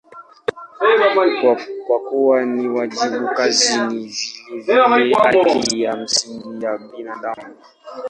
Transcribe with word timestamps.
Kwa 1.87 1.99
kuwa 2.07 2.37
ni 2.45 2.67
wajibu, 2.67 3.27
kazi 3.27 3.77
ni 3.87 4.13
vilevile 4.63 5.13
haki 5.13 5.81
ya 5.81 5.97
msingi 5.97 6.65
ya 6.65 6.77
binadamu. 6.77 7.55